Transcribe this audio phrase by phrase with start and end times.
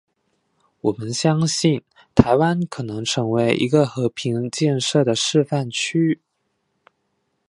[0.79, 1.83] 我们相信
[2.15, 6.19] 台湾可能成为一个和平建设的示范区。